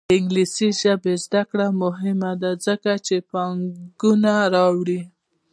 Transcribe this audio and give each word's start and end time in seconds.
د 0.07 0.11
انګلیسي 0.17 0.69
ژبې 0.81 1.13
زده 1.25 1.41
کړه 1.49 1.67
مهمه 1.83 2.31
ده 2.41 2.51
ځکه 2.65 2.91
چې 3.05 3.15
پانګونه 3.31 4.33
راوړي. 4.55 5.01